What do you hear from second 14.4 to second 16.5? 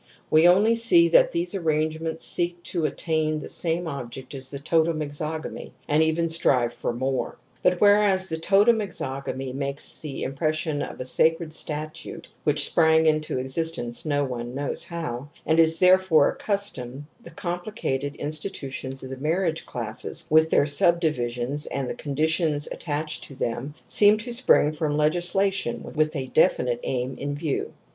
knows how, and is therefore a